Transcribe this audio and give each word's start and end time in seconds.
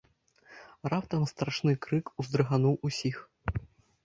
Раптам 0.93 1.21
страшны 1.31 1.75
крык 1.87 2.05
уздрыгануў 2.25 2.75
усіх. 2.91 3.23